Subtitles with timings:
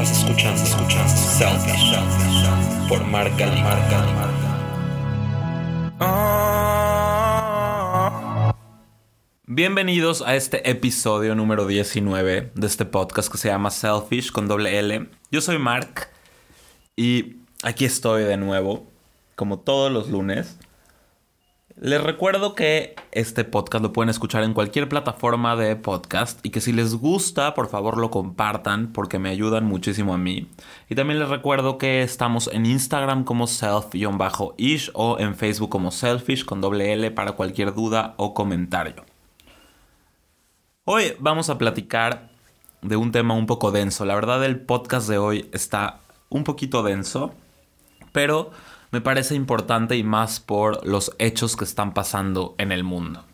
[0.00, 4.06] Estás escuchando, escuchando Selfish por Marca Marca
[9.44, 14.78] Bienvenidos a este episodio número 19 de este podcast que se llama Selfish con doble
[14.78, 15.08] L.
[15.32, 16.10] Yo soy Mark
[16.94, 18.86] y aquí estoy de nuevo,
[19.34, 20.60] como todos los lunes,
[21.80, 26.60] les recuerdo que este podcast lo pueden escuchar en cualquier plataforma de podcast y que
[26.60, 30.48] si les gusta, por favor lo compartan porque me ayudan muchísimo a mí.
[30.88, 36.44] Y también les recuerdo que estamos en Instagram como self-ish o en Facebook como selfish
[36.44, 39.04] con doble L para cualquier duda o comentario.
[40.84, 42.30] Hoy vamos a platicar
[42.82, 44.04] de un tema un poco denso.
[44.04, 47.34] La verdad el podcast de hoy está un poquito denso,
[48.12, 48.50] pero
[48.90, 53.24] me parece importante y más por los hechos que están pasando en el mundo.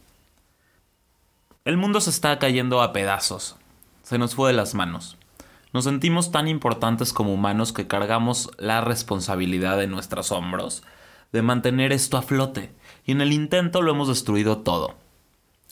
[1.64, 3.56] El mundo se está cayendo a pedazos,
[4.02, 5.16] se nos fue de las manos.
[5.72, 10.82] Nos sentimos tan importantes como humanos que cargamos la responsabilidad en nuestros hombros
[11.32, 12.72] de mantener esto a flote,
[13.04, 14.94] y en el intento lo hemos destruido todo.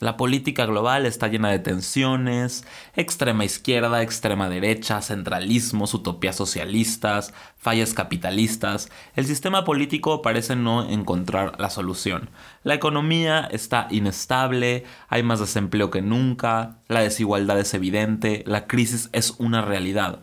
[0.02, 2.64] La política global está llena de tensiones,
[2.96, 8.88] extrema izquierda, extrema derecha, centralismos, utopías socialistas, fallas capitalistas.
[9.14, 12.30] El sistema político parece no encontrar la solución.
[12.64, 19.08] La economía está inestable, hay más desempleo que nunca, la desigualdad es evidente, la crisis
[19.12, 20.18] es una realidad.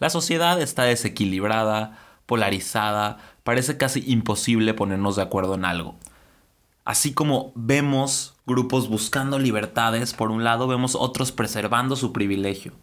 [0.00, 5.94] La sociedad está desequilibrada, polarizada, parece casi imposible ponernos de acuerdo en algo.
[6.86, 12.74] Así como vemos grupos buscando libertades, por un lado vemos otros preservando su privilegio.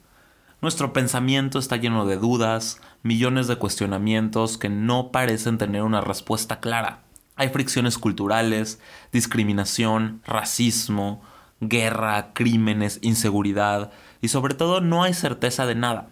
[0.61, 6.59] Nuestro pensamiento está lleno de dudas, millones de cuestionamientos que no parecen tener una respuesta
[6.59, 7.05] clara.
[7.37, 8.81] Hay fricciones culturales,
[9.13, 11.21] discriminación, racismo,
[11.61, 16.09] guerra, crímenes, inseguridad y sobre todo no hay certeza de nada.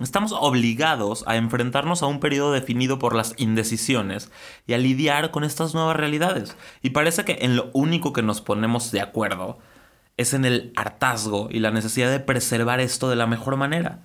[0.00, 4.30] Estamos obligados a enfrentarnos a un periodo definido por las indecisiones
[4.66, 6.56] y a lidiar con estas nuevas realidades.
[6.80, 9.58] Y parece que en lo único que nos ponemos de acuerdo
[10.16, 14.00] es en el hartazgo y la necesidad de preservar esto de la mejor manera.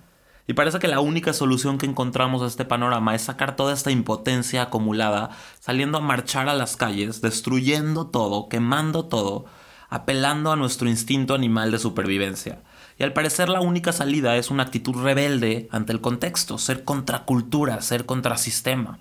[0.46, 3.90] Y parece que la única solución que encontramos a este panorama es sacar toda esta
[3.90, 9.46] impotencia acumulada, saliendo a marchar a las calles, destruyendo todo, quemando todo,
[9.88, 12.60] apelando a nuestro instinto animal de supervivencia.
[12.98, 17.82] Y al parecer la única salida es una actitud rebelde ante el contexto, ser contracultura,
[17.82, 18.98] ser contrasistema.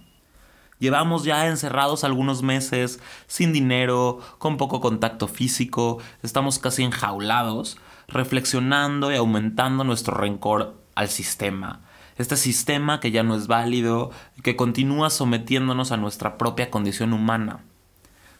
[0.79, 7.77] Llevamos ya encerrados algunos meses, sin dinero, con poco contacto físico, estamos casi enjaulados,
[8.09, 11.81] reflexionando y aumentando nuestro rencor al sistema.
[12.17, 14.11] Este sistema que ya no es válido
[14.43, 17.63] que continúa sometiéndonos a nuestra propia condición humana.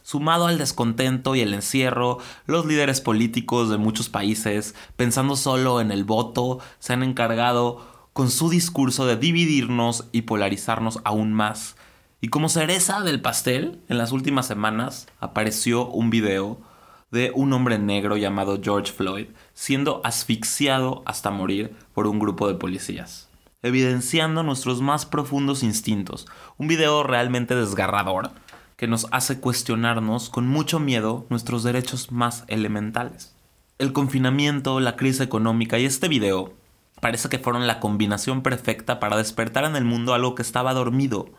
[0.05, 5.89] Sumado al descontento y el encierro, los líderes políticos de muchos países, pensando solo en
[5.89, 7.83] el voto, se han encargado
[8.13, 11.75] con su discurso de dividirnos y polarizarnos aún más.
[12.21, 16.59] Y como cereza del pastel, en las últimas semanas apareció un video
[17.09, 22.53] de un hombre negro llamado George Floyd siendo asfixiado hasta morir por un grupo de
[22.53, 23.27] policías,
[23.63, 26.27] evidenciando nuestros más profundos instintos.
[26.57, 28.29] Un video realmente desgarrador
[28.75, 33.35] que nos hace cuestionarnos con mucho miedo nuestros derechos más elementales.
[33.77, 36.53] El confinamiento, la crisis económica y este video
[37.01, 41.29] parece que fueron la combinación perfecta para despertar en el mundo algo que estaba dormido,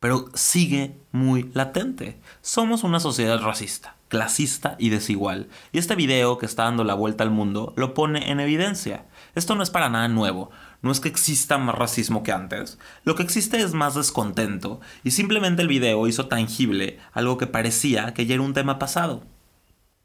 [0.00, 2.18] pero sigue muy latente.
[2.40, 7.24] Somos una sociedad racista, clasista y desigual, y este video que está dando la vuelta
[7.24, 9.04] al mundo lo pone en evidencia.
[9.34, 10.50] Esto no es para nada nuevo,
[10.86, 15.10] no es que exista más racismo que antes, lo que existe es más descontento, y
[15.10, 19.24] simplemente el video hizo tangible algo que parecía que ya era un tema pasado.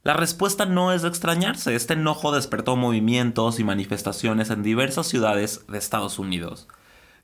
[0.04, 5.66] La respuesta no es de extrañarse, este enojo despertó movimientos y manifestaciones en diversas ciudades
[5.68, 6.68] de Estados Unidos,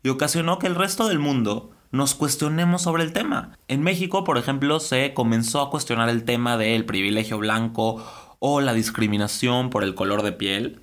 [0.04, 3.58] y ocasionó que el resto del mundo nos cuestionemos sobre el tema.
[3.68, 8.06] En México, por ejemplo, se comenzó a cuestionar el tema del privilegio blanco
[8.40, 10.82] o la discriminación por el color de piel,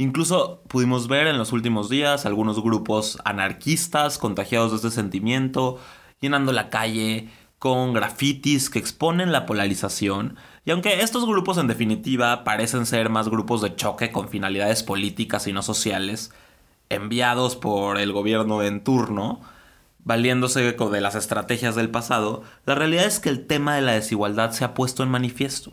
[0.00, 5.78] Incluso pudimos ver en los últimos días algunos grupos anarquistas contagiados de este sentimiento,
[6.22, 12.44] llenando la calle con grafitis que exponen la polarización, y aunque estos grupos en definitiva
[12.44, 16.32] parecen ser más grupos de choque con finalidades políticas y no sociales,
[16.88, 19.42] enviados por el gobierno en turno,
[19.98, 24.52] valiéndose de las estrategias del pasado, la realidad es que el tema de la desigualdad
[24.52, 25.72] se ha puesto en manifiesto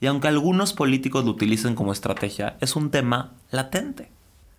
[0.00, 4.10] y aunque algunos políticos lo utilicen como estrategia, es un tema latente.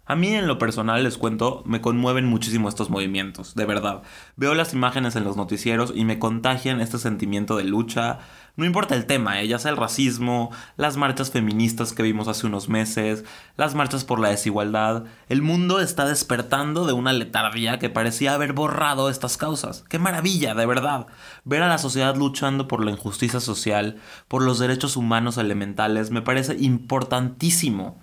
[0.05, 4.03] A mí en lo personal les cuento, me conmueven muchísimo estos movimientos, de verdad.
[4.35, 8.19] Veo las imágenes en los noticieros y me contagian este sentimiento de lucha.
[8.57, 9.47] No importa el tema, ¿eh?
[9.47, 13.23] ya sea el racismo, las marchas feministas que vimos hace unos meses,
[13.55, 15.05] las marchas por la desigualdad.
[15.29, 19.85] El mundo está despertando de una letargía que parecía haber borrado estas causas.
[19.87, 21.07] ¡Qué maravilla, de verdad!
[21.45, 26.21] Ver a la sociedad luchando por la injusticia social, por los derechos humanos elementales, me
[26.21, 28.01] parece importantísimo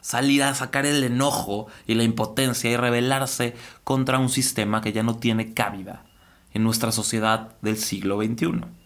[0.00, 3.54] salir a sacar el enojo y la impotencia y rebelarse
[3.84, 6.04] contra un sistema que ya no tiene cabida
[6.52, 8.79] en nuestra sociedad del siglo XXI.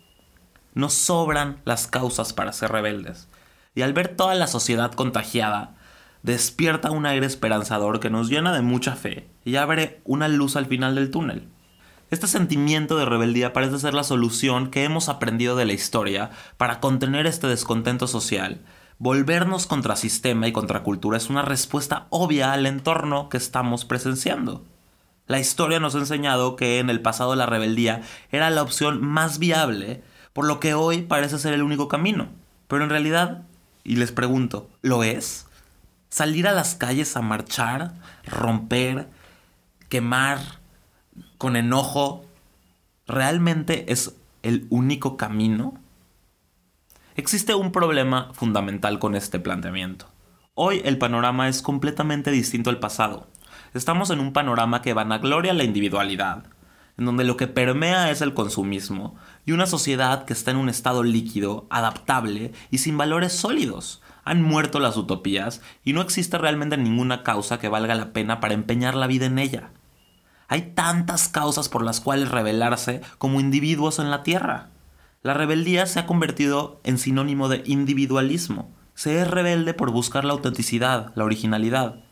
[0.75, 3.29] Nos sobran las causas para ser rebeldes.
[3.75, 5.75] Y al ver toda la sociedad contagiada,
[6.23, 10.67] despierta un aire esperanzador que nos llena de mucha fe y abre una luz al
[10.67, 11.49] final del túnel.
[12.11, 16.81] Este sentimiento de rebeldía parece ser la solución que hemos aprendido de la historia para
[16.81, 18.61] contener este descontento social
[18.99, 24.65] Volvernos contra sistema y contra cultura es una respuesta obvia al entorno que estamos presenciando.
[25.26, 29.41] La historia nos ha enseñado que en el pasado la rebeldía era la opción más
[29.41, 32.28] viable, por lo que hoy parece ser el único camino.
[32.69, 33.42] Pero en realidad,
[33.84, 35.46] y les pregunto, ¿lo es?
[36.10, 37.94] ¿Salir a las calles a marchar,
[38.26, 39.08] romper,
[39.88, 40.38] quemar,
[41.38, 42.26] con enojo,
[43.06, 45.75] realmente es el único camino?
[47.14, 50.08] Existe un problema fundamental con este planteamiento.
[50.54, 53.28] Hoy el panorama es completamente distinto al pasado.
[53.72, 56.44] Estamos en un panorama que vanagloria la individualidad,
[56.96, 60.69] en donde lo que permea es el consumismo, y una sociedad que está en un
[60.69, 64.00] estado líquido, adaptable y sin valores sólidos.
[64.25, 68.55] Han muerto las utopías y no existe realmente ninguna causa que valga la pena para
[68.55, 69.70] empeñar la vida en ella.
[70.49, 74.70] Hay tantas causas por las cuales rebelarse como individuos en la Tierra.
[75.23, 78.70] La rebeldía se ha convertido en sinónimo de individualismo.
[78.94, 82.05] Se es rebelde por buscar la autenticidad, la originalidad.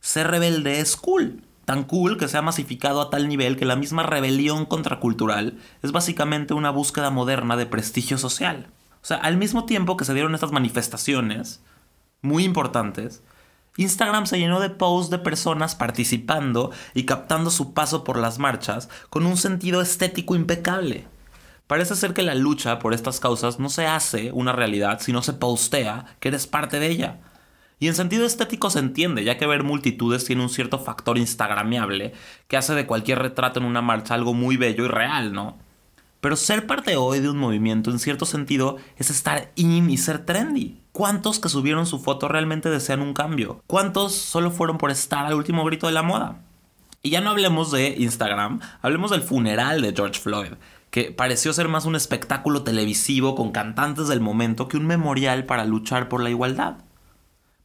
[0.00, 3.76] Ser rebelde es cool, tan cool que se ha masificado a tal nivel que la
[3.76, 8.68] misma rebelión contracultural es básicamente una búsqueda moderna de prestigio social.
[9.02, 11.62] O sea, al mismo tiempo que se dieron estas manifestaciones,
[12.22, 13.22] muy importantes,
[13.76, 18.88] Instagram se llenó de posts de personas participando y captando su paso por las marchas
[19.10, 21.06] con un sentido estético impecable.
[21.66, 25.34] Parece ser que la lucha por estas causas no se hace una realidad, sino se
[25.34, 27.18] postea que eres parte de ella.
[27.78, 32.12] Y en sentido estético se entiende, ya que ver multitudes tiene un cierto factor instagramiable
[32.48, 35.58] que hace de cualquier retrato en una marcha algo muy bello y real, ¿no?
[36.20, 40.26] Pero ser parte hoy de un movimiento en cierto sentido es estar in y ser
[40.26, 40.80] trendy.
[40.90, 43.62] ¿Cuántos que subieron su foto realmente desean un cambio?
[43.68, 46.40] ¿Cuántos solo fueron por estar al último grito de la moda?
[47.02, 50.54] Y ya no hablemos de Instagram, hablemos del funeral de George Floyd
[50.90, 55.64] que pareció ser más un espectáculo televisivo con cantantes del momento que un memorial para
[55.64, 56.78] luchar por la igualdad.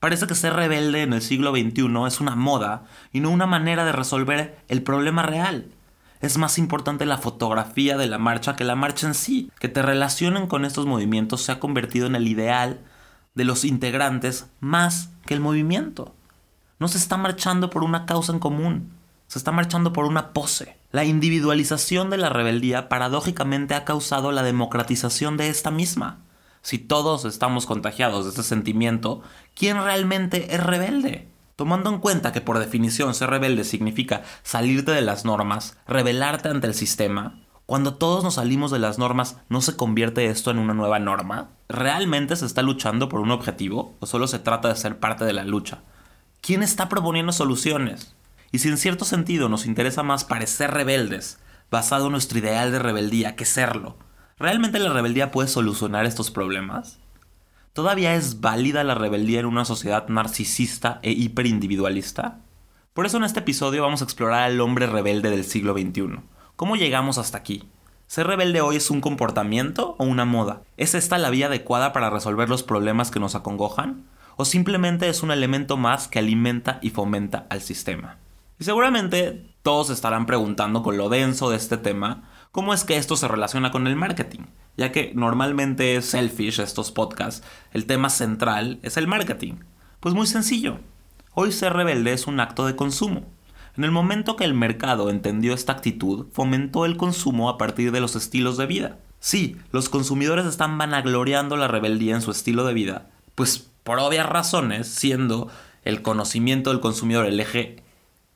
[0.04, 2.84] Parece que ser rebelde en el siglo XXI es una moda
[3.14, 5.72] y no una manera de resolver el problema real.
[6.20, 9.50] Es más importante la fotografía de la marcha que la marcha en sí.
[9.62, 12.82] Que te relacionen con estos movimientos se ha convertido en el ideal
[13.34, 16.14] de los integrantes más que el movimiento.
[16.80, 18.92] No se está marchando por una causa en común,
[19.28, 20.76] se está marchando por una pose.
[20.92, 26.18] La individualización de la rebeldía paradójicamente ha causado la democratización de esta misma.
[26.64, 29.22] Si todos estamos contagiados de este sentimiento,
[29.54, 31.28] ¿quién realmente es rebelde?
[31.58, 36.68] Tomando en cuenta que por definición ser rebelde significa salirte de las normas, rebelarte ante
[36.68, 40.74] el sistema, cuando todos nos salimos de las normas, ¿no se convierte esto en una
[40.74, 41.50] nueva norma?
[41.68, 45.34] ¿Realmente se está luchando por un objetivo o solo se trata de ser parte de
[45.34, 45.82] la lucha?
[46.40, 48.16] ¿Quién está proponiendo soluciones?
[48.54, 52.80] Y si en cierto sentido nos interesa más parecer rebeldes, basado en nuestro ideal de
[52.80, 53.98] rebeldía, que serlo,
[54.44, 57.00] ¿realmente la rebeldía puede solucionar estos problemas?
[57.72, 62.40] ¿Todavía es válida la rebeldía en una sociedad narcisista e hiperindividualista?
[62.94, 66.20] Por eso en este episodio vamos a explorar al hombre rebelde del siglo XXI.
[66.58, 67.64] ¿Cómo llegamos hasta aquí?
[68.08, 70.62] ¿Ser rebelde hoy es un comportamiento o una moda?
[70.76, 74.04] ¿Es esta la vía adecuada para resolver los problemas que nos acongojan?
[74.36, 78.18] ¿O simplemente es un elemento más que alimenta y fomenta al sistema?
[78.60, 82.24] Y seguramente todos estarán preguntando con lo denso de este tema,
[82.54, 84.42] ¿cómo es que esto se relaciona con el marketing?
[84.78, 89.56] Ya que normalmente es selfish estos podcasts, el tema central es el marketing.
[90.00, 90.78] Pues muy sencillo.
[91.34, 93.26] Hoy ser rebelde es un acto de consumo.
[93.76, 98.00] En el momento que el mercado entendió esta actitud, fomentó el consumo a partir de
[98.00, 99.00] los estilos de vida.
[99.20, 104.30] Sí, los consumidores están vanagloriando la rebeldía en su estilo de vida, pues por obvias
[104.30, 105.50] razones, siendo
[105.84, 107.83] el conocimiento del consumidor el eje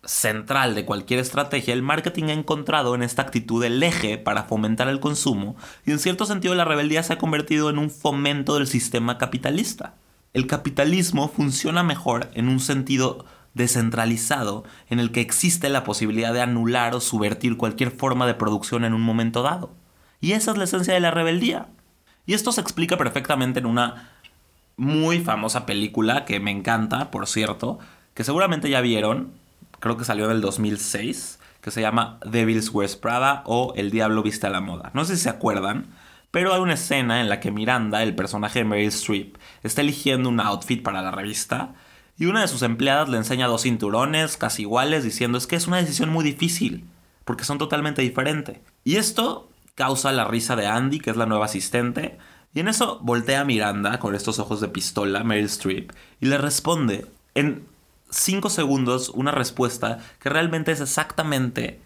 [0.04, 4.88] central de cualquier estrategia, el marketing ha encontrado en esta actitud el eje para fomentar
[4.88, 8.68] el consumo y en cierto sentido la rebeldía se ha convertido en un fomento del
[8.68, 9.96] sistema capitalista.
[10.34, 16.42] El capitalismo funciona mejor en un sentido descentralizado en el que existe la posibilidad de
[16.42, 19.72] anular o subvertir cualquier forma de producción en un momento dado.
[20.22, 21.68] Y esa es la esencia de la rebeldía.
[22.26, 24.12] Y esto se explica perfectamente en una
[24.78, 27.80] muy famosa película que me encanta, por cierto,
[28.14, 29.32] que seguramente ya vieron,
[29.80, 34.24] creo que salió en el 2006, que se llama Devil's Wears Prada o El Diablo
[34.24, 34.92] Viste a la Moda.
[34.94, 35.88] No sé si se acuerdan,
[36.32, 40.30] pero hay una escena en la que Miranda, el personaje de Meryl Streep, está eligiendo
[40.30, 41.74] un outfit para la revista
[42.18, 45.68] y una de sus empleadas le enseña dos cinturones casi iguales diciendo es que es
[45.68, 46.86] una decisión muy difícil
[47.26, 48.60] porque son totalmente diferentes.
[48.84, 52.18] Y esto causa la risa de Andy, que es la nueva asistente,
[52.54, 56.38] y en eso voltea a Miranda con estos ojos de pistola, Meryl Streep, y le
[56.38, 57.06] responde
[57.36, 57.68] en
[58.10, 61.82] cinco segundos una respuesta que realmente es exactamente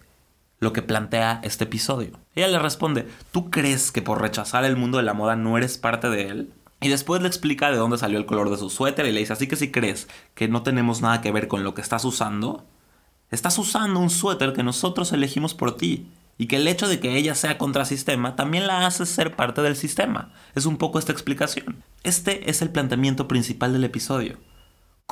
[0.60, 2.20] lo que plantea este episodio.
[2.36, 5.76] Ella le responde, ¿tú crees que por rechazar el mundo de la moda no eres
[5.76, 6.52] parte de él?
[6.80, 9.32] Y después le explica de dónde salió el color de su suéter y le dice,
[9.32, 12.64] así que si crees que no tenemos nada que ver con lo que estás usando,
[13.30, 16.08] estás usando un suéter que nosotros elegimos por ti.
[16.38, 19.76] Y que el hecho de que ella sea contrasistema también la hace ser parte del
[19.76, 20.32] sistema.
[20.54, 21.84] Es un poco esta explicación.
[22.04, 24.38] Este es el planteamiento principal del episodio.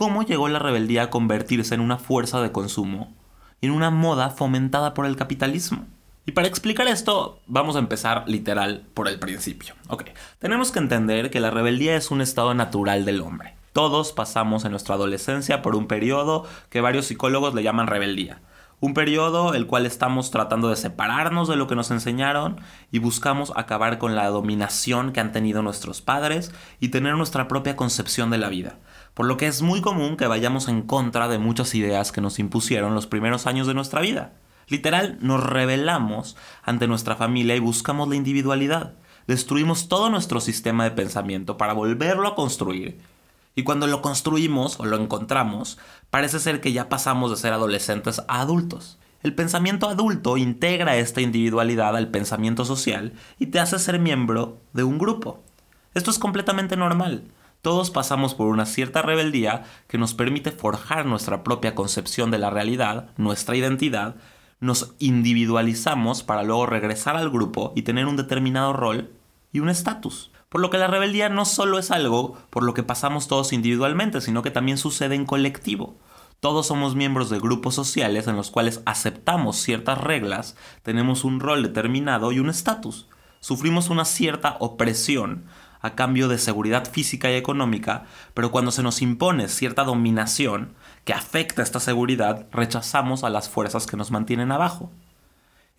[0.00, 3.12] ¿Cómo llegó la rebeldía a convertirse en una fuerza de consumo
[3.60, 5.84] en una moda fomentada por el capitalismo.
[6.24, 9.74] Y para explicar esto, vamos a empezar literal por el principio.
[10.38, 13.56] Tenemos que entender que la rebeldía es un estado natural del hombre.
[13.74, 18.40] Todos pasamos en nuestra adolescencia por un periodo que varios psicólogos le llaman rebeldía.
[18.80, 22.56] Un periodo el cual estamos tratando de separarnos de lo que nos enseñaron
[22.90, 27.76] y buscamos acabar con la dominación que han tenido nuestros padres y tener nuestra propia
[27.76, 28.78] concepción de la vida
[29.14, 32.38] por lo que es muy común que vayamos en contra de muchas ideas que nos
[32.38, 34.32] impusieron los primeros años de nuestra vida.
[34.68, 38.94] Literal, nos rebelamos ante nuestra familia y buscamos la individualidad.
[39.26, 43.00] Destruimos todo nuestro sistema de pensamiento para volverlo a construir.
[43.54, 45.78] Y cuando lo construimos o lo encontramos,
[46.10, 48.98] parece ser que ya pasamos de ser adolescentes a adultos.
[49.22, 54.84] El pensamiento adulto integra esta individualidad al pensamiento social y te hace ser miembro de
[54.84, 55.42] un grupo.
[55.94, 57.24] Esto es completamente normal.
[57.62, 62.50] Todos pasamos por una cierta rebeldía que nos permite forjar nuestra propia concepción de la
[62.50, 64.16] realidad, nuestra identidad,
[64.60, 69.10] nos individualizamos para luego regresar al grupo y tener un determinado rol
[69.52, 70.30] y un estatus.
[70.48, 74.20] Por lo que la rebeldía no solo es algo por lo que pasamos todos individualmente,
[74.20, 75.96] sino que también sucede en colectivo.
[76.40, 81.62] Todos somos miembros de grupos sociales en los cuales aceptamos ciertas reglas, tenemos un rol
[81.62, 83.06] determinado y un estatus.
[83.40, 85.44] Sufrimos una cierta opresión
[85.80, 91.12] a cambio de seguridad física y económica, pero cuando se nos impone cierta dominación que
[91.12, 94.90] afecta esta seguridad, rechazamos a las fuerzas que nos mantienen abajo.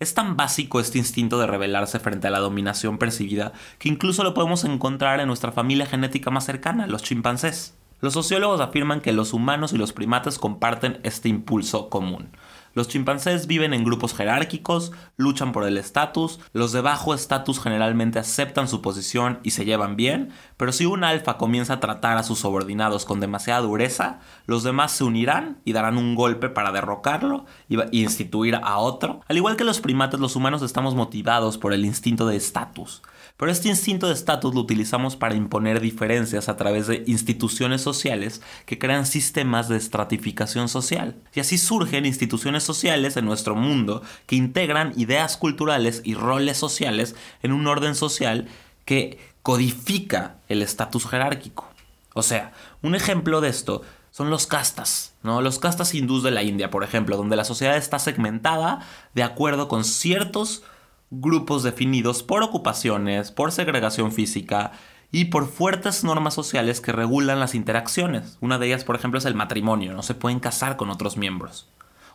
[0.00, 4.34] Es tan básico este instinto de rebelarse frente a la dominación percibida que incluso lo
[4.34, 7.76] podemos encontrar en nuestra familia genética más cercana, los chimpancés.
[8.00, 12.30] Los sociólogos afirman que los humanos y los primates comparten este impulso común.
[12.74, 18.18] Los chimpancés viven en grupos jerárquicos, luchan por el estatus, los de bajo estatus generalmente
[18.18, 22.22] aceptan su posición y se llevan bien, pero si un alfa comienza a tratar a
[22.22, 27.46] sus subordinados con demasiada dureza, los demás se unirán y darán un golpe para derrocarlo
[27.68, 29.20] y instituir a otro.
[29.28, 33.02] Al igual que los primates, los humanos estamos motivados por el instinto de estatus.
[33.36, 38.42] Pero este instinto de estatus lo utilizamos para imponer diferencias a través de instituciones sociales
[38.66, 41.16] que crean sistemas de estratificación social.
[41.34, 47.14] Y así surgen instituciones sociales en nuestro mundo que integran ideas culturales y roles sociales
[47.42, 48.48] en un orden social
[48.84, 51.68] que codifica el estatus jerárquico.
[52.14, 52.52] O sea,
[52.82, 55.40] un ejemplo de esto son los castas, ¿no?
[55.40, 59.68] Los castas hindús de la India, por ejemplo, donde la sociedad está segmentada de acuerdo
[59.68, 60.62] con ciertos
[61.10, 64.72] grupos definidos por ocupaciones, por segregación física
[65.10, 68.38] y por fuertes normas sociales que regulan las interacciones.
[68.40, 71.68] Una de ellas, por ejemplo, es el matrimonio, no se pueden casar con otros miembros.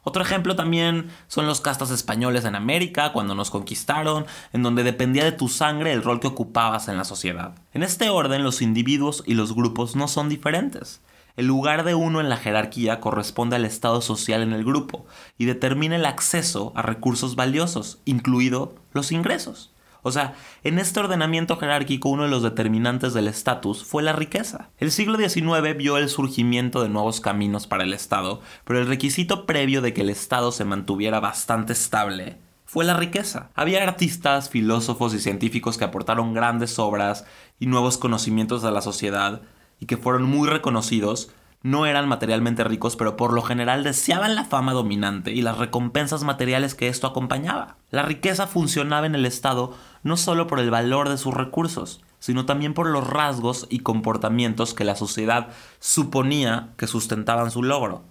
[0.07, 5.25] Otro ejemplo también son los castas españoles en América, cuando nos conquistaron, en donde dependía
[5.25, 7.55] de tu sangre el rol que ocupabas en la sociedad.
[7.73, 11.01] En este orden, los individuos y los grupos no son diferentes.
[11.35, 15.05] El lugar de uno en la jerarquía corresponde al estado social en el grupo
[15.37, 19.71] y determina el acceso a recursos valiosos, incluido los ingresos.
[20.07, 24.69] O sea, en este ordenamiento jerárquico uno de los determinantes del estatus fue la riqueza.
[24.77, 29.45] El siglo XIX vio el surgimiento de nuevos caminos para el Estado, pero el requisito
[29.45, 33.49] previo de que el Estado se mantuviera bastante estable fue la riqueza.
[33.55, 37.25] Había artistas, filósofos y científicos que aportaron grandes obras
[37.59, 39.41] y nuevos conocimientos a la sociedad,
[39.79, 41.31] y que fueron muy reconocidos,
[41.63, 46.23] no eran materialmente ricos, pero por lo general deseaban la fama dominante y las recompensas
[46.23, 47.77] materiales que esto acompañaba.
[47.89, 49.73] La riqueza funcionaba en el Estado
[50.03, 54.73] no solo por el valor de sus recursos, sino también por los rasgos y comportamientos
[54.73, 55.49] que la sociedad
[55.79, 58.03] suponía que sustentaban su logro.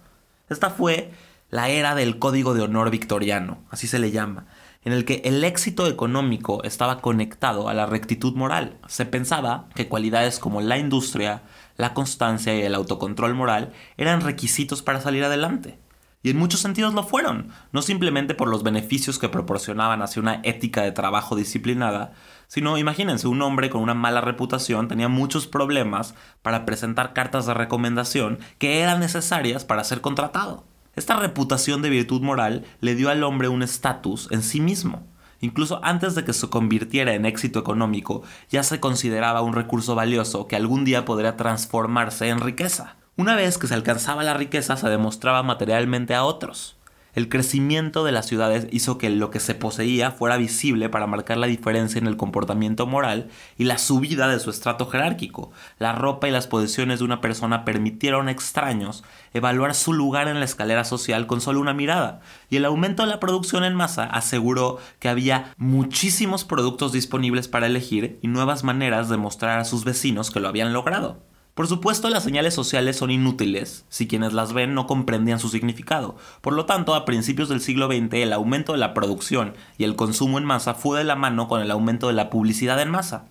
[0.49, 1.11] Esta fue
[1.49, 4.47] la era del código de honor victoriano, así se le llama,
[4.83, 8.77] en el que el éxito económico estaba conectado a la rectitud moral.
[8.87, 11.43] Se pensaba que cualidades como la industria,
[11.75, 15.79] la constancia y el autocontrol moral eran requisitos para salir adelante.
[16.27, 20.41] Y en muchos sentidos lo fueron, no simplemente por los beneficios que proporcionaban hacia una
[20.43, 22.11] ética de trabajo disciplinada,
[22.49, 27.53] sino imagínense, un hombre con una mala reputación tenía muchos problemas para presentar cartas de
[27.53, 30.65] recomendación que eran necesarias para ser contratado.
[30.97, 35.07] Esta reputación de virtud moral le dio al hombre un estatus en sí mismo.
[35.39, 40.45] Incluso antes de que se convirtiera en éxito económico, ya se consideraba un recurso valioso
[40.45, 42.96] que algún día podría transformarse en riqueza.
[43.19, 46.77] Una vez que se alcanzaba la riqueza se demostraba materialmente a otros.
[47.15, 51.37] El crecimiento de las ciudades hizo que lo que se poseía fuera visible para marcar
[51.37, 55.51] la diferencia en el comportamiento moral y la subida de su estrato jerárquico.
[55.79, 60.37] La ropa y las posesiones de una persona permitieron a extraños evaluar su lugar en
[60.37, 62.21] la escalera social con solo una mirada,
[62.51, 67.65] y el aumento de la producción en masa aseguró que había muchísimos productos disponibles para
[67.65, 71.25] elegir y nuevas maneras de mostrar a sus vecinos que lo habían logrado.
[71.57, 76.15] Por supuesto, las señales sociales son inútiles si quienes las ven no comprendían su significado.
[76.41, 79.95] Por lo tanto, a principios del siglo XX, el aumento de la producción y el
[79.95, 83.25] consumo en masa fue de la mano con el aumento de la publicidad en masa.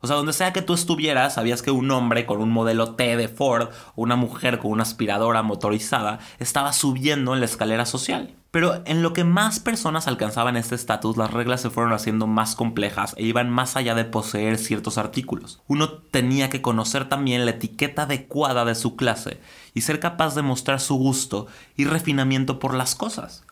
[0.00, 3.16] O sea, donde sea que tú estuvieras, sabías que un hombre con un modelo T
[3.16, 8.34] de Ford o una mujer con una aspiradora motorizada estaba subiendo en la escalera social.
[8.50, 12.54] Pero en lo que más personas alcanzaban este estatus, las reglas se fueron haciendo más
[12.54, 15.60] complejas e iban más allá de poseer ciertos artículos.
[15.66, 19.40] Uno tenía que conocer también la etiqueta adecuada de su clase
[19.74, 23.45] y ser capaz de mostrar su gusto y refinamiento por las cosas.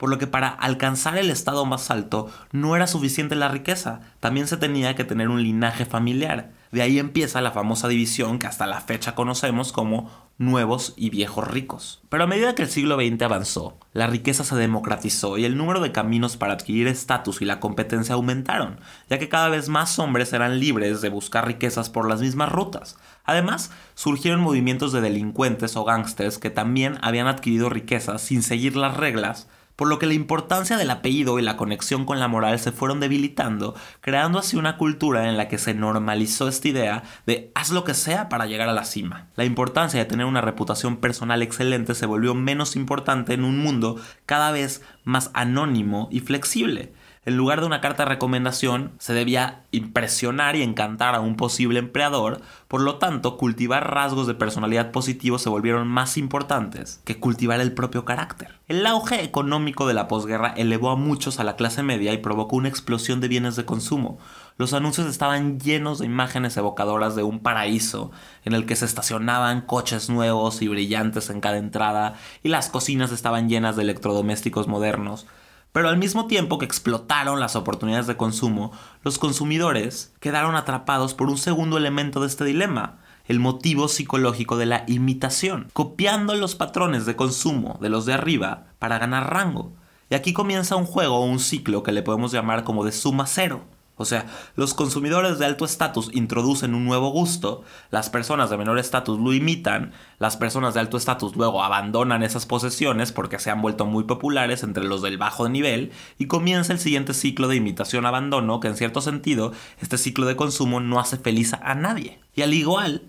[0.00, 4.46] Por lo que para alcanzar el estado más alto no era suficiente la riqueza, también
[4.46, 6.52] se tenía que tener un linaje familiar.
[6.72, 11.46] De ahí empieza la famosa división que hasta la fecha conocemos como nuevos y viejos
[11.46, 12.00] ricos.
[12.08, 15.80] Pero a medida que el siglo XX avanzó, la riqueza se democratizó y el número
[15.80, 18.80] de caminos para adquirir estatus y la competencia aumentaron,
[19.10, 22.96] ya que cada vez más hombres eran libres de buscar riquezas por las mismas rutas.
[23.26, 28.96] Además, surgieron movimientos de delincuentes o gángsters que también habían adquirido riquezas sin seguir las
[28.96, 29.46] reglas
[29.80, 33.00] por lo que la importancia del apellido y la conexión con la moral se fueron
[33.00, 37.82] debilitando, creando así una cultura en la que se normalizó esta idea de haz lo
[37.82, 39.28] que sea para llegar a la cima.
[39.36, 43.98] La importancia de tener una reputación personal excelente se volvió menos importante en un mundo
[44.26, 46.92] cada vez más anónimo y flexible
[47.26, 51.78] en lugar de una carta de recomendación, se debía impresionar y encantar a un posible
[51.78, 57.60] empleador, por lo tanto, cultivar rasgos de personalidad positivos se volvieron más importantes que cultivar
[57.60, 58.58] el propio carácter.
[58.68, 62.56] El auge económico de la posguerra elevó a muchos a la clase media y provocó
[62.56, 64.18] una explosión de bienes de consumo.
[64.56, 68.12] Los anuncios estaban llenos de imágenes evocadoras de un paraíso
[68.46, 73.12] en el que se estacionaban coches nuevos y brillantes en cada entrada y las cocinas
[73.12, 75.26] estaban llenas de electrodomésticos modernos.
[75.72, 78.72] Pero al mismo tiempo que explotaron las oportunidades de consumo,
[79.04, 84.66] los consumidores quedaron atrapados por un segundo elemento de este dilema, el motivo psicológico de
[84.66, 89.72] la imitación, copiando los patrones de consumo de los de arriba para ganar rango.
[90.08, 93.26] Y aquí comienza un juego o un ciclo que le podemos llamar como de suma
[93.26, 93.62] cero.
[94.00, 94.24] O sea,
[94.56, 99.34] los consumidores de alto estatus introducen un nuevo gusto, las personas de menor estatus lo
[99.34, 104.04] imitan, las personas de alto estatus luego abandonan esas posesiones porque se han vuelto muy
[104.04, 108.76] populares entre los del bajo nivel y comienza el siguiente ciclo de imitación-abandono que en
[108.76, 112.20] cierto sentido este ciclo de consumo no hace feliz a nadie.
[112.34, 113.02] Y al igual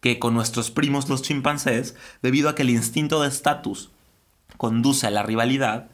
[0.00, 3.92] que con nuestros primos los chimpancés, debido a que el instinto de estatus
[4.56, 5.90] conduce a la rivalidad,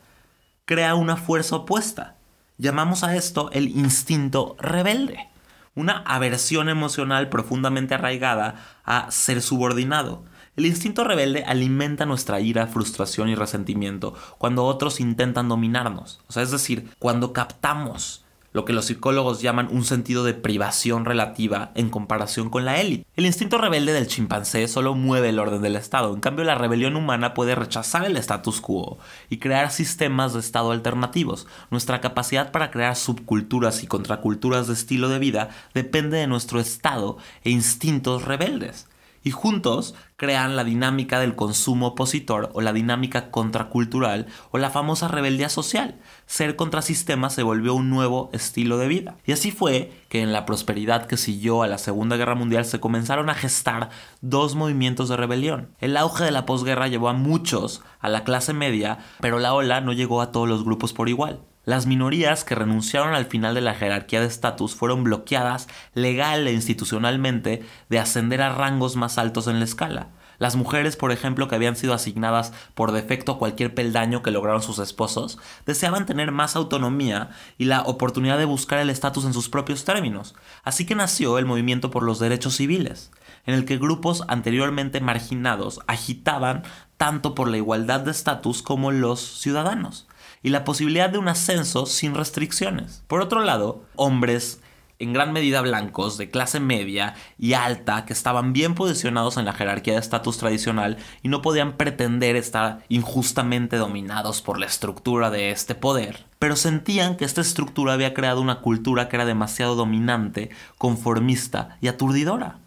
[0.64, 2.16] crea una fuerza opuesta
[2.60, 5.30] Llamamos a esto el instinto rebelde,
[5.74, 10.24] una aversión emocional profundamente arraigada a ser subordinado.
[10.56, 16.20] El instinto rebelde alimenta nuestra ira, frustración y resentimiento cuando otros intentan dominarnos.
[16.28, 21.04] O sea, es decir, cuando captamos lo que los psicólogos llaman un sentido de privación
[21.04, 23.06] relativa en comparación con la élite.
[23.16, 26.96] El instinto rebelde del chimpancé solo mueve el orden del Estado, en cambio la rebelión
[26.96, 31.46] humana puede rechazar el status quo y crear sistemas de Estado alternativos.
[31.70, 37.18] Nuestra capacidad para crear subculturas y contraculturas de estilo de vida depende de nuestro estado
[37.44, 38.89] e instintos rebeldes
[39.22, 45.08] y juntos crean la dinámica del consumo opositor o la dinámica contracultural o la famosa
[45.08, 45.98] rebeldía social.
[46.26, 49.16] Ser contrasistema se volvió un nuevo estilo de vida.
[49.24, 52.80] Y así fue que en la prosperidad que siguió a la Segunda Guerra Mundial se
[52.80, 55.70] comenzaron a gestar dos movimientos de rebelión.
[55.80, 59.80] El auge de la posguerra llevó a muchos a la clase media, pero la ola
[59.80, 61.40] no llegó a todos los grupos por igual.
[61.70, 66.52] Las minorías que renunciaron al final de la jerarquía de estatus fueron bloqueadas legal e
[66.52, 70.08] institucionalmente de ascender a rangos más altos en la escala.
[70.38, 74.62] Las mujeres, por ejemplo, que habían sido asignadas por defecto a cualquier peldaño que lograron
[74.62, 79.48] sus esposos, deseaban tener más autonomía y la oportunidad de buscar el estatus en sus
[79.48, 80.34] propios términos.
[80.64, 83.12] Así que nació el movimiento por los derechos civiles,
[83.46, 86.64] en el que grupos anteriormente marginados agitaban
[86.96, 90.08] tanto por la igualdad de estatus como los ciudadanos
[90.42, 93.02] y la posibilidad de un ascenso sin restricciones.
[93.06, 94.60] Por otro lado, hombres
[95.00, 99.54] en gran medida blancos, de clase media y alta, que estaban bien posicionados en la
[99.54, 105.50] jerarquía de estatus tradicional y no podían pretender estar injustamente dominados por la estructura de
[105.50, 110.50] este poder, pero sentían que esta estructura había creado una cultura que era demasiado dominante,
[110.76, 112.58] conformista y aturdidora.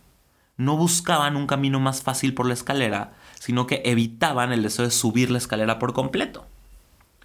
[0.57, 4.91] No buscaban un camino más fácil por la escalera, sino que evitaban el deseo de
[4.91, 6.47] subir la escalera por completo.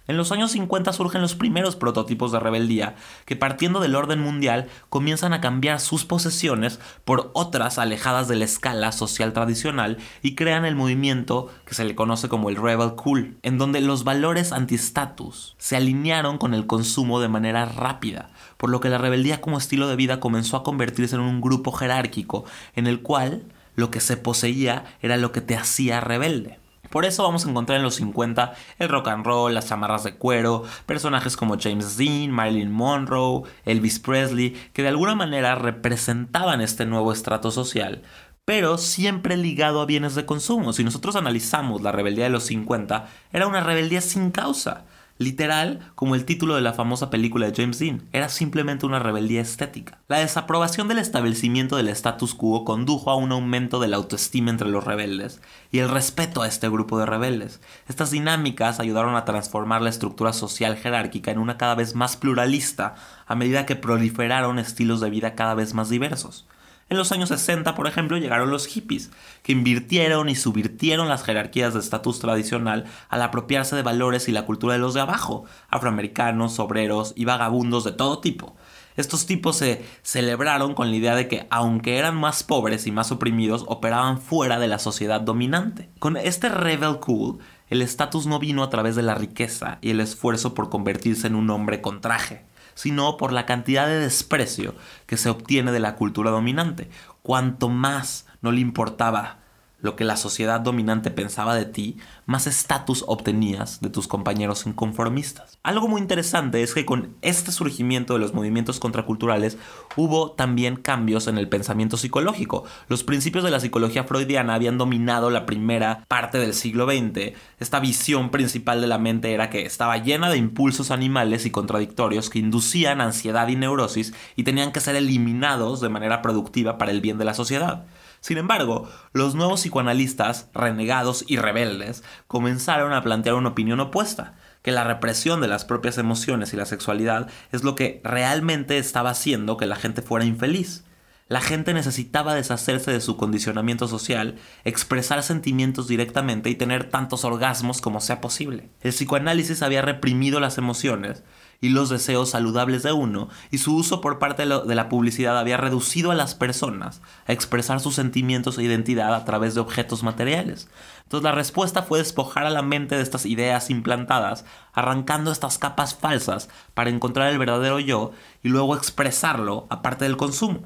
[0.09, 2.95] En los años 50 surgen los primeros prototipos de rebeldía,
[3.25, 8.45] que partiendo del orden mundial comienzan a cambiar sus posesiones por otras alejadas de la
[8.45, 13.37] escala social tradicional y crean el movimiento que se le conoce como el Rebel Cool,
[13.43, 18.79] en donde los valores anti-status se alinearon con el consumo de manera rápida, por lo
[18.79, 22.87] que la rebeldía como estilo de vida comenzó a convertirse en un grupo jerárquico en
[22.87, 23.43] el cual
[23.75, 26.57] lo que se poseía era lo que te hacía rebelde.
[26.89, 30.15] Por eso vamos a encontrar en los 50 el rock and roll, las chamarras de
[30.15, 36.85] cuero, personajes como James Dean, Marilyn Monroe, Elvis Presley, que de alguna manera representaban este
[36.85, 38.01] nuevo estrato social,
[38.45, 40.73] pero siempre ligado a bienes de consumo.
[40.73, 44.85] Si nosotros analizamos la rebeldía de los 50, era una rebeldía sin causa.
[45.21, 49.41] Literal, como el título de la famosa película de James Dean, era simplemente una rebeldía
[49.41, 49.99] estética.
[50.07, 54.69] La desaprobación del establecimiento del status quo condujo a un aumento de la autoestima entre
[54.69, 57.59] los rebeldes y el respeto a este grupo de rebeldes.
[57.89, 62.95] Estas dinámicas ayudaron a transformar la estructura social jerárquica en una cada vez más pluralista
[63.27, 66.47] a medida que proliferaron estilos de vida cada vez más diversos.
[66.89, 69.11] En los años 60, por ejemplo, llegaron los hippies,
[69.43, 74.47] que invirtieron y subvirtieron las jerarquías de estatus tradicional al apropiarse de valores y la
[74.47, 78.55] cultura de los de abajo, afroamericanos, obreros y vagabundos de todo tipo.
[78.95, 83.11] Estos tipos se celebraron con la idea de que, aunque eran más pobres y más
[83.11, 85.91] oprimidos, operaban fuera de la sociedad dominante.
[85.99, 89.99] Con este rebel cool, el estatus no vino a través de la riqueza y el
[89.99, 92.48] esfuerzo por convertirse en un hombre con traje
[92.79, 94.73] sino por la cantidad de desprecio
[95.05, 96.89] que se obtiene de la cultura dominante.
[97.23, 99.39] Cuanto más no le importaba
[99.81, 101.97] lo que la sociedad dominante pensaba de ti,
[102.29, 105.57] más estatus obtenías de tus compañeros inconformistas.
[105.63, 109.57] Algo muy interesante es que con este surgimiento de los movimientos contraculturales
[109.95, 112.65] hubo también cambios en el pensamiento psicológico.
[112.87, 117.33] Los principios de la psicología freudiana habían dominado la primera parte del siglo XX.
[117.59, 122.29] Esta visión principal de la mente era que estaba llena de impulsos animales y contradictorios
[122.29, 127.01] que inducían ansiedad y neurosis y tenían que ser eliminados de manera productiva para el
[127.01, 127.87] bien de la sociedad.
[128.21, 134.71] Sin embargo, los nuevos psicoanalistas, renegados y rebeldes, comenzaron a plantear una opinión opuesta, que
[134.71, 139.57] la represión de las propias emociones y la sexualidad es lo que realmente estaba haciendo
[139.57, 140.83] que la gente fuera infeliz.
[141.29, 147.81] La gente necesitaba deshacerse de su condicionamiento social, expresar sentimientos directamente y tener tantos orgasmos
[147.81, 148.71] como sea posible.
[148.81, 151.23] El psicoanálisis había reprimido las emociones
[151.61, 155.57] y los deseos saludables de uno, y su uso por parte de la publicidad había
[155.57, 160.69] reducido a las personas a expresar sus sentimientos e identidad a través de objetos materiales.
[161.03, 165.95] Entonces la respuesta fue despojar a la mente de estas ideas implantadas, arrancando estas capas
[165.95, 168.11] falsas para encontrar el verdadero yo
[168.43, 170.61] y luego expresarlo aparte del consumo.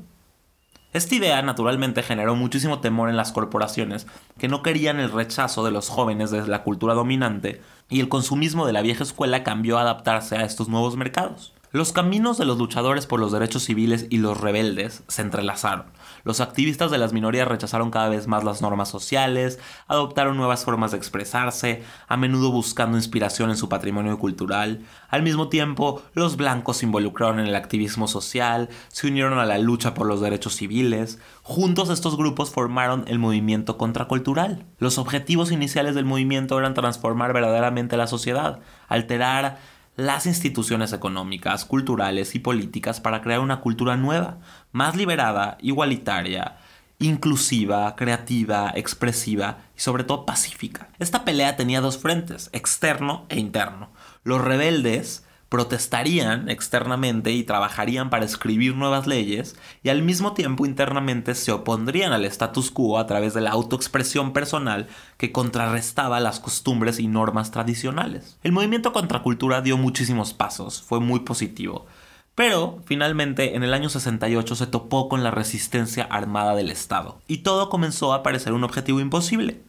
[0.94, 4.06] Esta idea naturalmente generó muchísimo temor en las corporaciones
[4.38, 8.68] que no querían el rechazo de los jóvenes desde la cultura dominante y el consumismo
[8.68, 11.52] de la vieja escuela cambió a adaptarse a estos nuevos mercados.
[11.72, 15.86] Los caminos de los luchadores por los derechos civiles y los rebeldes se entrelazaron.
[16.24, 20.92] Los activistas de las minorías rechazaron cada vez más las normas sociales, adoptaron nuevas formas
[20.92, 24.86] de expresarse, a menudo buscando inspiración en su patrimonio cultural.
[25.10, 29.58] Al mismo tiempo, los blancos se involucraron en el activismo social, se unieron a la
[29.58, 31.20] lucha por los derechos civiles.
[31.42, 34.66] Juntos estos grupos formaron el movimiento contracultural.
[34.80, 39.58] Los objetivos iniciales del movimiento eran transformar verdaderamente la sociedad, alterar
[39.96, 44.40] las instituciones económicas, culturales y políticas para crear una cultura nueva,
[44.74, 46.58] más liberada, igualitaria,
[47.00, 50.90] inclusiva, creativa, expresiva y sobre todo pacífica.
[51.00, 53.90] Esta pelea tenía dos frentes, externo e interno.
[54.24, 61.36] Los rebeldes protestarían externamente y trabajarían para escribir nuevas leyes y al mismo tiempo internamente
[61.36, 67.00] se opondrían al status quo a través de la autoexpresión personal que contrarrestaba las costumbres
[67.00, 68.40] y normas tradicionales.
[68.42, 71.86] El movimiento contracultura dio muchísimos pasos, fue muy positivo,
[72.36, 77.38] pero finalmente en el año 68 se topó con la resistencia armada del Estado y
[77.40, 79.62] todo comenzó a parecer un objetivo imposible.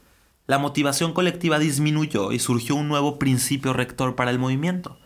[0.46, 4.98] la motivación colectiva disminuyó y surgió un nuevo principio rector para el movimiento.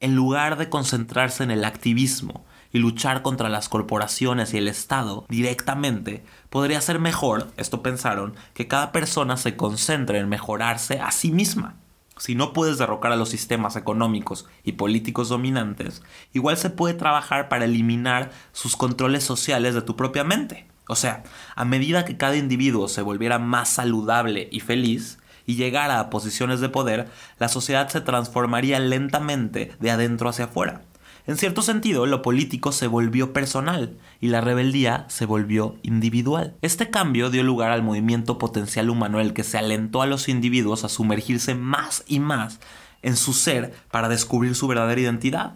[0.00, 5.24] En lugar de concentrarse en el activismo y luchar contra las corporaciones y el Estado
[5.28, 11.30] directamente, podría ser mejor, esto pensaron, que cada persona se concentre en mejorarse a sí
[11.30, 11.76] misma.
[12.18, 16.02] Si no puedes derrocar a los sistemas económicos y políticos dominantes,
[16.32, 20.66] igual se puede trabajar para eliminar sus controles sociales de tu propia mente.
[20.88, 21.24] O sea,
[21.54, 26.60] a medida que cada individuo se volviera más saludable y feliz y llegara a posiciones
[26.60, 30.82] de poder, la sociedad se transformaría lentamente de adentro hacia afuera.
[31.26, 36.54] En cierto sentido, lo político se volvió personal y la rebeldía se volvió individual.
[36.62, 40.84] Este cambio dio lugar al movimiento potencial humano el que se alentó a los individuos
[40.84, 42.60] a sumergirse más y más
[43.02, 45.54] en su ser para descubrir su verdadera identidad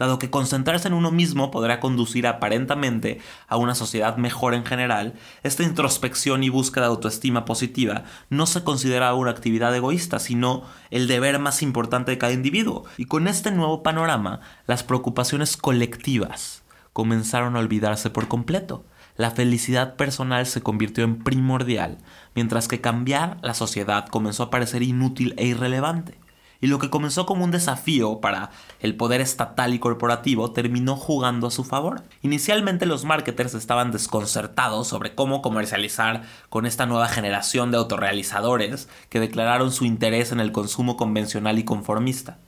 [0.00, 5.12] dado que concentrarse en uno mismo podrá conducir aparentemente a una sociedad mejor en general,
[5.42, 11.06] esta introspección y búsqueda de autoestima positiva no se considera una actividad egoísta, sino el
[11.06, 12.84] deber más importante de cada individuo.
[12.96, 16.62] Y con este nuevo panorama, las preocupaciones colectivas
[16.94, 18.86] comenzaron a olvidarse por completo.
[19.16, 21.98] La felicidad personal se convirtió en primordial,
[22.34, 26.18] mientras que cambiar la sociedad comenzó a parecer inútil e irrelevante
[26.60, 31.46] y lo que comenzó como un desafío para el poder estatal y corporativo terminó jugando
[31.46, 32.02] a su favor.
[32.22, 39.20] Inicialmente los marketers estaban desconcertados sobre cómo comercializar con esta nueva generación de autorrealizadores que
[39.20, 42.38] declararon su interés en el consumo convencional y conformista.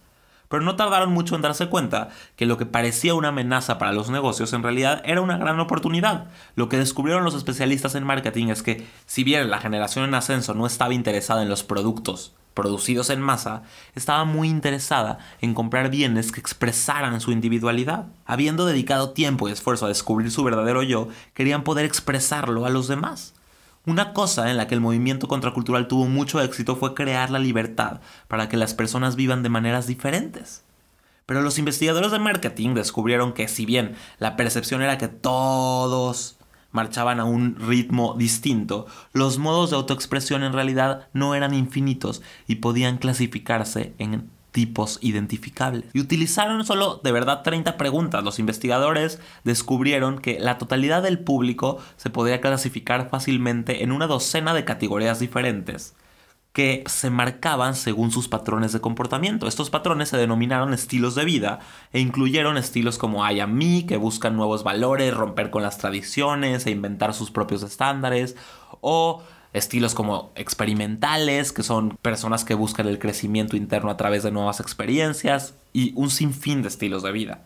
[0.48, 4.10] Pero no tardaron mucho en darse cuenta que lo que parecía una amenaza para los
[4.10, 6.26] negocios en realidad era una gran oportunidad.
[6.56, 10.52] Lo que descubrieron los especialistas en marketing es que si bien la generación en ascenso
[10.52, 13.62] no estaba interesada en los productos producidos en masa,
[13.94, 18.06] estaba muy interesada en comprar bienes que expresaran su individualidad.
[18.24, 22.88] Habiendo dedicado tiempo y esfuerzo a descubrir su verdadero yo, querían poder expresarlo a los
[22.88, 23.34] demás.
[23.84, 28.00] Una cosa en la que el movimiento contracultural tuvo mucho éxito fue crear la libertad
[28.28, 30.62] para que las personas vivan de maneras diferentes.
[31.26, 36.36] Pero los investigadores de marketing descubrieron que si bien la percepción era que todos
[36.72, 42.56] marchaban a un ritmo distinto, los modos de autoexpresión en realidad no eran infinitos y
[42.56, 45.86] podían clasificarse en tipos identificables.
[45.94, 48.22] Y utilizaron solo de verdad 30 preguntas.
[48.22, 54.52] Los investigadores descubrieron que la totalidad del público se podía clasificar fácilmente en una docena
[54.52, 55.94] de categorías diferentes
[56.52, 59.46] que se marcaban según sus patrones de comportamiento.
[59.46, 61.60] Estos patrones se denominaron estilos de vida
[61.92, 66.66] e incluyeron estilos como I am me, que buscan nuevos valores, romper con las tradiciones
[66.66, 68.36] e inventar sus propios estándares,
[68.82, 69.22] o
[69.54, 74.60] estilos como experimentales, que son personas que buscan el crecimiento interno a través de nuevas
[74.60, 77.42] experiencias, y un sinfín de estilos de vida.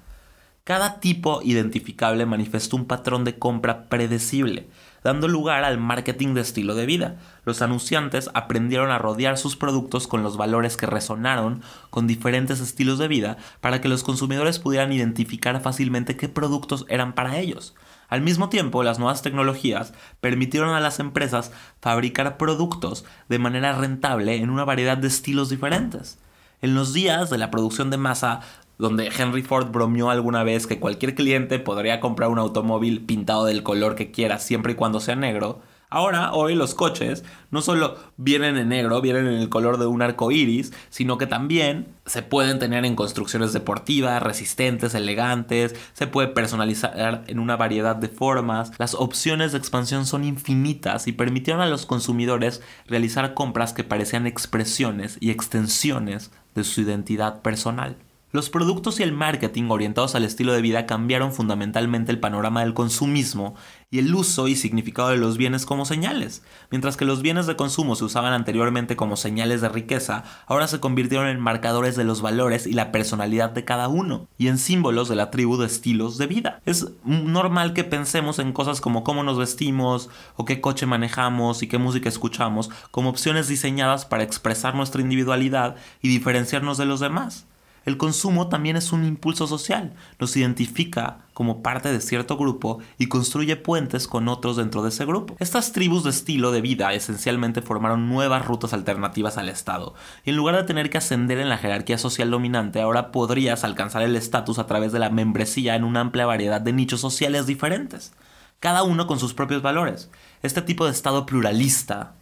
[0.64, 4.66] Cada tipo identificable manifestó un patrón de compra predecible,
[5.02, 7.16] dando lugar al marketing de estilo de vida.
[7.44, 12.98] Los anunciantes aprendieron a rodear sus productos con los valores que resonaron con diferentes estilos
[12.98, 17.74] de vida para que los consumidores pudieran identificar fácilmente qué productos eran para ellos.
[18.08, 24.36] Al mismo tiempo, las nuevas tecnologías permitieron a las empresas fabricar productos de manera rentable
[24.36, 26.18] en una variedad de estilos diferentes.
[26.62, 28.40] En los días de la producción de masa,
[28.78, 33.62] donde Henry Ford bromeó alguna vez que cualquier cliente podría comprar un automóvil pintado del
[33.62, 35.62] color que quiera siempre y cuando sea negro.
[35.88, 40.02] Ahora, hoy los coches no solo vienen en negro, vienen en el color de un
[40.02, 46.26] arco iris, sino que también se pueden tener en construcciones deportivas, resistentes, elegantes, se puede
[46.26, 48.72] personalizar en una variedad de formas.
[48.78, 54.26] Las opciones de expansión son infinitas y permitieron a los consumidores realizar compras que parecían
[54.26, 57.96] expresiones y extensiones de su identidad personal.
[58.36, 62.74] Los productos y el marketing orientados al estilo de vida cambiaron fundamentalmente el panorama del
[62.74, 63.54] consumismo
[63.90, 66.42] y el uso y significado de los bienes como señales.
[66.70, 70.80] Mientras que los bienes de consumo se usaban anteriormente como señales de riqueza, ahora se
[70.80, 75.08] convirtieron en marcadores de los valores y la personalidad de cada uno, y en símbolos
[75.08, 76.60] de la tribu de estilos de vida.
[76.66, 81.68] Es normal que pensemos en cosas como cómo nos vestimos, o qué coche manejamos y
[81.68, 87.46] qué música escuchamos, como opciones diseñadas para expresar nuestra individualidad y diferenciarnos de los demás.
[87.86, 93.06] El consumo también es un impulso social, nos identifica como parte de cierto grupo y
[93.06, 95.36] construye puentes con otros dentro de ese grupo.
[95.38, 99.94] Estas tribus de estilo de vida esencialmente formaron nuevas rutas alternativas al Estado,
[100.24, 104.02] y en lugar de tener que ascender en la jerarquía social dominante, ahora podrías alcanzar
[104.02, 108.14] el estatus a través de la membresía en una amplia variedad de nichos sociales diferentes,
[108.58, 110.10] cada uno con sus propios valores.
[110.42, 112.14] Este tipo de Estado pluralista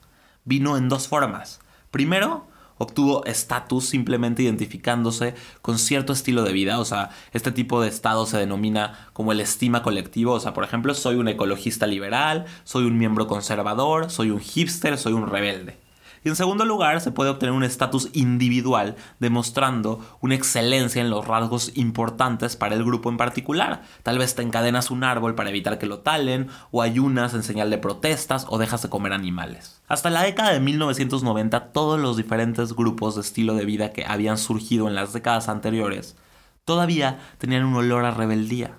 [0.44, 1.60] vino en dos formas.
[1.90, 6.78] Primero, obtuvo estatus simplemente identificándose con cierto estilo de vida.
[6.80, 10.32] O sea, este tipo de estado se denomina como el estima colectivo.
[10.32, 14.98] O sea, por ejemplo, soy un ecologista liberal, soy un miembro conservador, soy un hipster,
[14.98, 15.83] soy un rebelde.
[16.24, 21.26] Y en segundo lugar, se puede obtener un estatus individual, demostrando una excelencia en los
[21.26, 23.82] rasgos importantes para el grupo en particular.
[24.02, 27.68] Tal vez te encadenas un árbol para evitar que lo talen, o ayunas en señal
[27.68, 29.82] de protestas, o dejas de comer animales.
[29.86, 34.38] Hasta la década de 1990, todos los diferentes grupos de estilo de vida que habían
[34.38, 36.16] surgido en las décadas anteriores
[36.64, 38.78] todavía tenían un olor a rebeldía.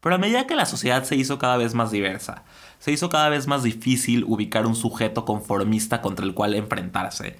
[0.00, 2.42] Pero a medida que la sociedad se hizo cada vez más diversa,
[2.84, 7.38] se hizo cada vez más difícil ubicar un sujeto conformista contra el cual enfrentarse.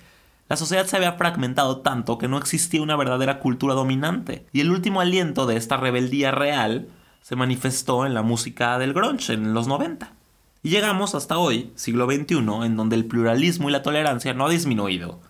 [0.49, 4.71] La sociedad se había fragmentado tanto que no existía una verdadera cultura dominante, y el
[4.71, 6.89] último aliento de esta rebeldía real
[7.21, 10.15] se manifestó en la música del grunge en los 90.
[10.63, 14.49] Y llegamos hasta hoy, siglo XXI, en donde el pluralismo y la tolerancia no ha
[14.49, 15.21] disminuido,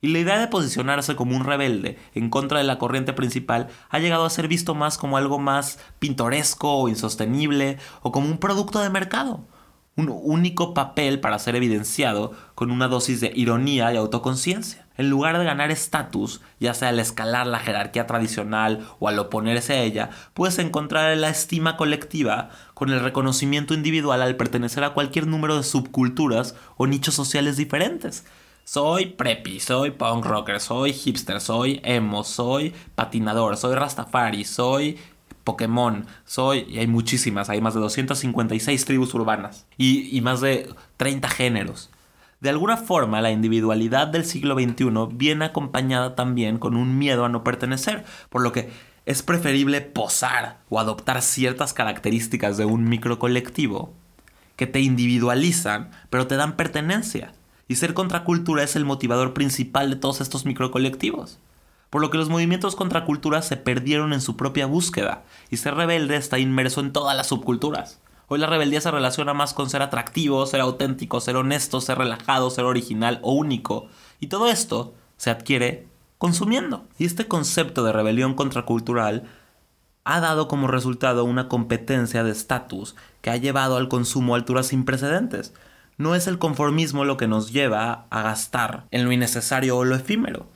[0.00, 3.98] y la idea de posicionarse como un rebelde en contra de la corriente principal ha
[3.98, 8.80] llegado a ser visto más como algo más pintoresco o insostenible o como un producto
[8.80, 9.44] de mercado.
[9.98, 14.86] Un único papel para ser evidenciado con una dosis de ironía y autoconciencia.
[14.96, 19.74] En lugar de ganar estatus, ya sea al escalar la jerarquía tradicional o al oponerse
[19.74, 25.26] a ella, puedes encontrar la estima colectiva con el reconocimiento individual al pertenecer a cualquier
[25.26, 28.24] número de subculturas o nichos sociales diferentes
[28.68, 34.98] soy preppy, soy punk rocker, soy hipster, soy emo, soy patinador, soy rastafari, soy
[35.48, 36.66] Pokémon, soy...
[36.68, 41.88] Y hay muchísimas, hay más de 256 tribus urbanas y, más de 30 géneros.
[42.40, 47.30] De alguna forma, la individualidad del siglo XXI viene acompañada también con un miedo a
[47.30, 48.68] no pertenecer, por lo que
[49.06, 53.94] es preferible posar o adoptar ciertas características de un microcolectivo
[54.56, 57.32] que te individualizan, pero te dan pertenencia.
[57.68, 61.38] Y ser contracultura es el motivador principal de todos estos microcolectivos.
[61.90, 66.16] Por lo que los movimientos contracultura se perdieron en su propia búsqueda, y ser rebelde
[66.16, 68.00] está inmerso en todas las subculturas.
[68.30, 72.50] Hoy la rebeldía se relaciona más con ser atractivo, ser auténtico, ser honesto, ser relajado,
[72.50, 73.88] ser original o único.
[74.20, 75.86] Y todo esto se adquiere
[76.18, 76.84] consumiendo.
[76.98, 79.24] Y este concepto de rebelión contracultural
[80.04, 84.66] ha dado como resultado una competencia de estatus que ha llevado al consumo a alturas
[84.66, 85.54] sin precedentes.
[85.96, 89.96] No es el conformismo lo que nos lleva a gastar en lo innecesario o lo
[89.96, 90.46] efímero,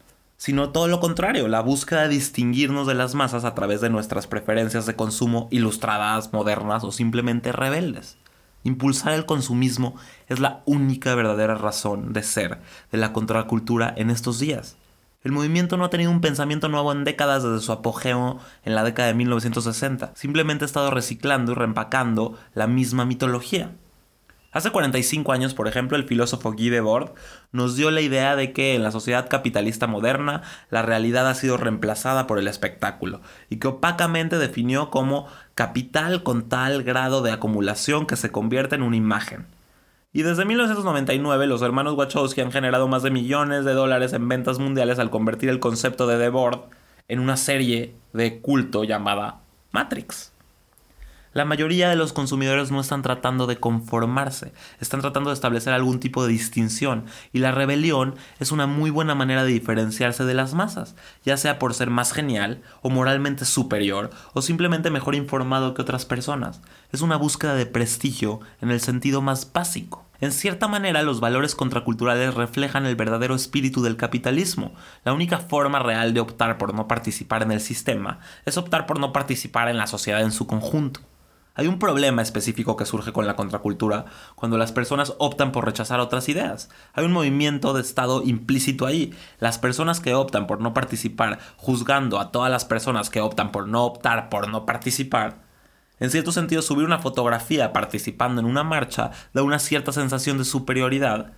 [0.42, 4.26] sino todo lo contrario, la búsqueda de distinguirnos de las masas a través de nuestras
[4.26, 8.16] preferencias de consumo ilustradas, modernas o simplemente rebeldes.
[8.64, 9.94] Impulsar el consumismo
[10.28, 12.58] es la única verdadera razón de ser
[12.90, 14.76] de la contracultura en estos días.
[15.22, 18.82] El movimiento no ha tenido un pensamiento nuevo en décadas desde su apogeo en la
[18.82, 20.10] década de 1960.
[20.16, 23.70] Simplemente ha estado reciclando y reempacando la misma mitología.
[24.52, 27.12] Hace 45 años, por ejemplo, el filósofo Guy Debord
[27.52, 31.56] nos dio la idea de que en la sociedad capitalista moderna la realidad ha sido
[31.56, 38.04] reemplazada por el espectáculo y que opacamente definió como capital con tal grado de acumulación
[38.04, 39.46] que se convierte en una imagen.
[40.12, 44.58] Y desde 1999 los hermanos Wachowski han generado más de millones de dólares en ventas
[44.58, 46.64] mundiales al convertir el concepto de Debord
[47.08, 50.31] en una serie de culto llamada Matrix.
[51.34, 55.98] La mayoría de los consumidores no están tratando de conformarse, están tratando de establecer algún
[55.98, 60.52] tipo de distinción y la rebelión es una muy buena manera de diferenciarse de las
[60.52, 65.80] masas, ya sea por ser más genial o moralmente superior o simplemente mejor informado que
[65.80, 66.60] otras personas.
[66.92, 70.04] Es una búsqueda de prestigio en el sentido más básico.
[70.20, 74.74] En cierta manera, los valores contraculturales reflejan el verdadero espíritu del capitalismo.
[75.02, 79.00] La única forma real de optar por no participar en el sistema es optar por
[79.00, 81.00] no participar en la sociedad en su conjunto.
[81.54, 86.00] Hay un problema específico que surge con la contracultura cuando las personas optan por rechazar
[86.00, 86.70] otras ideas.
[86.94, 89.12] Hay un movimiento de Estado implícito ahí.
[89.38, 93.68] Las personas que optan por no participar, juzgando a todas las personas que optan por
[93.68, 95.42] no optar por no participar,
[96.00, 100.44] en cierto sentido subir una fotografía participando en una marcha da una cierta sensación de
[100.44, 101.32] superioridad.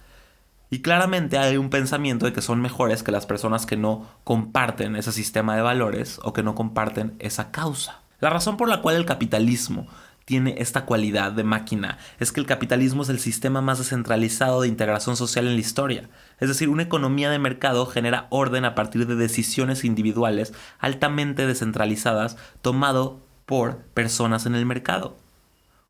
[0.70, 4.96] Y claramente hay un pensamiento de que son mejores que las personas que no comparten
[4.96, 8.03] ese sistema de valores o que no comparten esa causa.
[8.24, 9.86] La razón por la cual el capitalismo
[10.24, 14.68] tiene esta cualidad de máquina es que el capitalismo es el sistema más descentralizado de
[14.68, 16.08] integración social en la historia.
[16.40, 22.38] Es decir, una economía de mercado genera orden a partir de decisiones individuales altamente descentralizadas
[22.62, 25.18] tomado por personas en el mercado.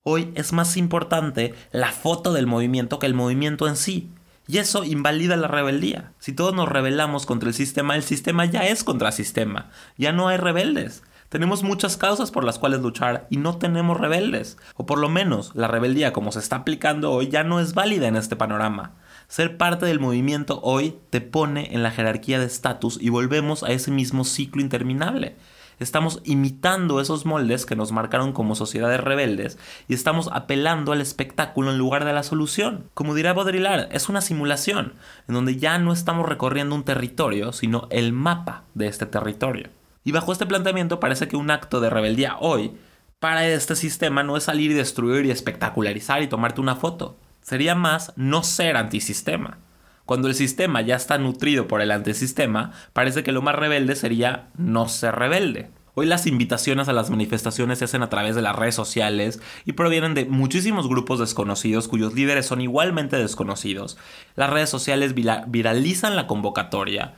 [0.02, 4.10] Hoy es más importante la foto del movimiento que el movimiento en sí.
[4.48, 6.10] Y eso invalida la rebeldía.
[6.18, 9.70] Si todos nos rebelamos contra el sistema, el sistema ya es contra sistema.
[9.96, 11.04] Ya no hay rebeldes.
[11.34, 14.56] Tenemos muchas causas por las cuales luchar y no tenemos rebeldes.
[14.76, 18.06] O por lo menos la rebeldía como se está aplicando hoy ya no es válida
[18.06, 18.92] en este panorama.
[19.26, 23.72] Ser parte del movimiento hoy te pone en la jerarquía de estatus y volvemos a
[23.72, 25.34] ese mismo ciclo interminable.
[25.80, 29.58] Estamos imitando esos moldes que nos marcaron como sociedades rebeldes
[29.88, 32.90] y estamos apelando al espectáculo en lugar de la solución.
[32.94, 34.94] Como dirá Baudrillard, es una simulación,
[35.26, 39.70] en donde ya no estamos recorriendo un territorio, sino el mapa de este territorio.
[40.04, 42.72] Y bajo este planteamiento parece que un acto de rebeldía hoy
[43.18, 47.16] para este sistema no es salir y destruir y espectacularizar y tomarte una foto.
[47.40, 49.58] Sería más no ser antisistema.
[50.04, 54.50] Cuando el sistema ya está nutrido por el antisistema, parece que lo más rebelde sería
[54.58, 55.70] no ser rebelde.
[55.94, 59.72] Hoy las invitaciones a las manifestaciones se hacen a través de las redes sociales y
[59.72, 63.96] provienen de muchísimos grupos desconocidos cuyos líderes son igualmente desconocidos.
[64.34, 67.14] Las redes sociales viralizan la convocatoria,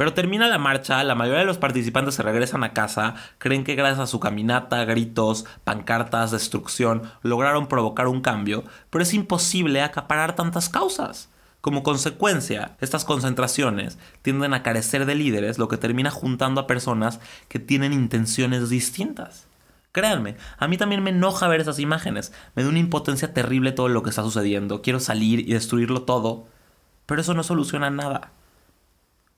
[0.00, 3.74] pero termina la marcha, la mayoría de los participantes se regresan a casa, creen que
[3.74, 10.34] gracias a su caminata, gritos, pancartas, destrucción, lograron provocar un cambio, pero es imposible acaparar
[10.34, 11.28] tantas causas.
[11.60, 17.20] Como consecuencia, estas concentraciones tienden a carecer de líderes, lo que termina juntando a personas
[17.48, 19.48] que tienen intenciones distintas.
[19.92, 23.90] Créanme, a mí también me enoja ver esas imágenes, me da una impotencia terrible todo
[23.90, 26.46] lo que está sucediendo, quiero salir y destruirlo todo,
[27.04, 28.32] pero eso no soluciona nada.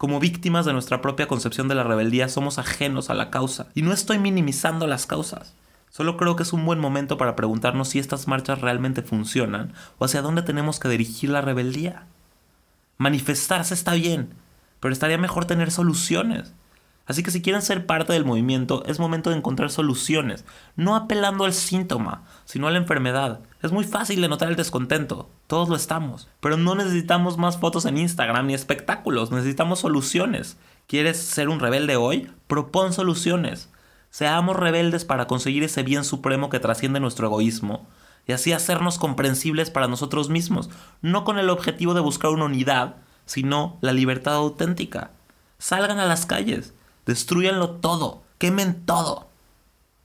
[0.03, 3.69] Como víctimas de nuestra propia concepción de la rebeldía somos ajenos a la causa.
[3.73, 5.55] Y no estoy minimizando las causas.
[5.91, 10.05] Solo creo que es un buen momento para preguntarnos si estas marchas realmente funcionan o
[10.05, 12.07] hacia dónde tenemos que dirigir la rebeldía.
[12.99, 14.31] Manifestarse está bien,
[14.81, 16.53] pero estaría mejor tener soluciones.
[17.07, 20.45] Así que si quieren ser parte del movimiento, es momento de encontrar soluciones,
[20.77, 23.41] no apelando al síntoma, sino a la enfermedad.
[23.61, 27.87] Es muy fácil de notar el descontento, todos lo estamos, pero no necesitamos más fotos
[27.87, 30.57] en Instagram ni espectáculos, necesitamos soluciones.
[30.87, 32.31] ¿Quieres ser un rebelde hoy?
[32.47, 33.71] Propon soluciones.
[34.11, 37.89] Seamos rebeldes para conseguir ese bien supremo que trasciende nuestro egoísmo
[38.27, 42.97] y así hacernos comprensibles para nosotros mismos, no con el objetivo de buscar una unidad,
[43.27, 45.11] sino la libertad auténtica.
[45.59, 46.75] Salgan a las calles,
[47.07, 48.23] Destruyanlo todo.
[48.39, 49.29] Quemen todo.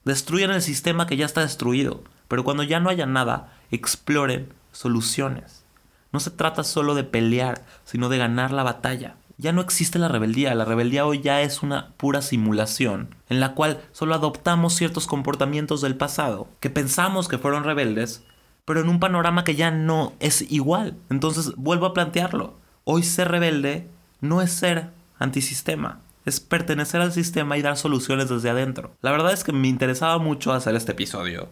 [0.05, 2.03] Destruyan el sistema que ya está destruido.
[2.27, 5.63] Pero cuando ya no haya nada, exploren soluciones.
[6.11, 9.15] No se trata solo de pelear, sino de ganar la batalla.
[9.37, 13.53] Ya no existe la rebeldía, la rebeldía hoy ya es una pura simulación, en la
[13.53, 18.23] cual solo adoptamos ciertos comportamientos del pasado, que pensamos que fueron rebeldes,
[18.65, 20.97] pero en un panorama que ya no es igual.
[21.11, 22.55] Entonces vuelvo a plantearlo.
[22.83, 23.87] Hoy ser rebelde
[24.21, 24.89] no es ser
[25.19, 28.97] antisistema, es pertenecer al sistema y dar soluciones desde adentro.
[29.01, 31.49] La verdad es que me interesaba mucho hacer este episodio.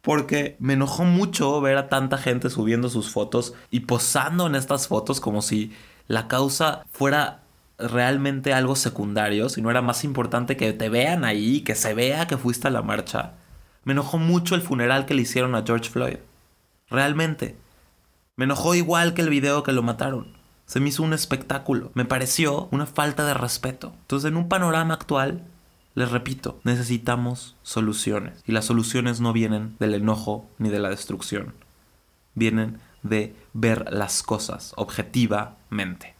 [0.00, 4.88] Porque me enojó mucho ver a tanta gente subiendo sus fotos y posando en estas
[4.88, 5.72] fotos como si
[6.08, 7.42] la causa fuera
[7.78, 12.26] realmente algo secundario, si no era más importante que te vean ahí, que se vea
[12.26, 13.34] que fuiste a la marcha.
[13.84, 16.18] Me enojó mucho el funeral que le hicieron a George Floyd.
[16.88, 17.56] Realmente.
[18.36, 20.35] Me enojó igual que el video que lo mataron.
[20.66, 21.90] Se me hizo un espectáculo.
[21.94, 23.92] Me pareció una falta de respeto.
[24.02, 25.44] Entonces, en un panorama actual,
[25.94, 28.42] les repito, necesitamos soluciones.
[28.46, 31.54] Y las soluciones no vienen del enojo ni de la destrucción.
[32.34, 36.14] Vienen de ver las cosas objetivamente.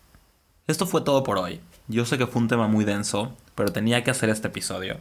[0.66, 1.60] Esto fue todo por hoy.
[1.88, 4.98] Yo sé que fue un tema muy denso, pero tenía que hacer este episodio.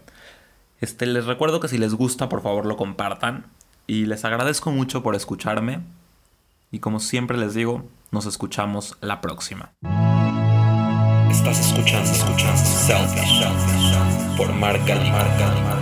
[0.82, 3.46] Este, les recuerdo que si les gusta, por favor lo compartan.
[3.88, 5.82] Y les agradezco mucho por escucharme.
[6.76, 9.72] Y como siempre les digo, nos escuchamos la próxima.
[11.32, 15.75] Estás escuchando, escuchando Selfish por Marca Marca.